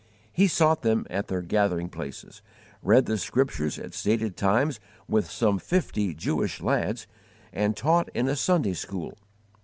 [0.31, 2.41] He sought them at their gathering places,
[2.81, 7.05] read the Scriptures at stated times with some fifty Jewish lads,
[7.53, 9.15] and taught in a Sunday school.